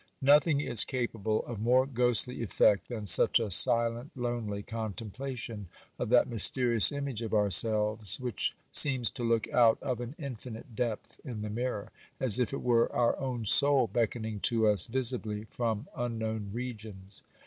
Nothing 0.23 0.59
is 0.61 0.83
capable 0.83 1.45
of 1.45 1.59
more 1.59 1.85
ghostly 1.85 2.41
effect 2.41 2.87
than 2.87 3.05
such 3.05 3.39
a 3.39 3.51
silent, 3.51 4.09
lonely 4.15 4.63
contemplation 4.63 5.67
of 5.99 6.09
that 6.09 6.27
mysterious 6.27 6.91
image 6.91 7.21
of 7.21 7.35
ourselves 7.35 8.19
which 8.19 8.55
seems 8.71 9.11
to 9.11 9.23
look 9.23 9.47
out 9.53 9.77
of 9.83 10.01
an 10.01 10.15
infinite 10.17 10.75
depth 10.75 11.21
in 11.23 11.43
the 11.43 11.51
mirror, 11.51 11.91
as 12.19 12.39
if 12.39 12.51
it 12.51 12.63
were 12.63 12.91
our 12.91 13.15
own 13.19 13.45
soul 13.45 13.85
beckoning 13.85 14.39
to 14.39 14.65
us 14.65 14.87
visibly 14.87 15.43
from 15.51 15.87
unknown 15.95 16.49
regions. 16.51 17.21